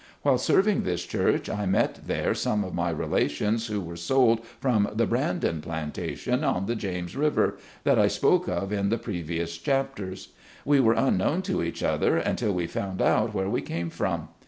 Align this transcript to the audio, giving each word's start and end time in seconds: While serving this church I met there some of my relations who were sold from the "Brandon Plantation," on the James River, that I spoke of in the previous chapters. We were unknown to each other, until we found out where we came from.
While 0.23 0.39
serving 0.39 0.81
this 0.81 1.05
church 1.05 1.47
I 1.47 1.67
met 1.67 2.07
there 2.07 2.33
some 2.33 2.63
of 2.63 2.73
my 2.73 2.89
relations 2.89 3.67
who 3.67 3.79
were 3.79 3.95
sold 3.95 4.43
from 4.59 4.89
the 4.91 5.05
"Brandon 5.05 5.61
Plantation," 5.61 6.43
on 6.43 6.65
the 6.65 6.75
James 6.75 7.15
River, 7.15 7.59
that 7.83 7.99
I 7.99 8.07
spoke 8.07 8.47
of 8.47 8.73
in 8.73 8.89
the 8.89 8.97
previous 8.97 9.59
chapters. 9.59 10.29
We 10.65 10.79
were 10.79 10.93
unknown 10.95 11.43
to 11.43 11.61
each 11.61 11.83
other, 11.83 12.17
until 12.17 12.51
we 12.51 12.65
found 12.65 12.99
out 12.99 13.35
where 13.35 13.47
we 13.47 13.61
came 13.61 13.91
from. 13.91 14.29